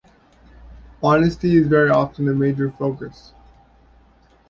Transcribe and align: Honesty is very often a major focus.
Honesty 1.03 1.57
is 1.57 1.67
very 1.67 1.91
often 1.91 2.27
a 2.27 2.33
major 2.33 2.71
focus. 2.71 3.33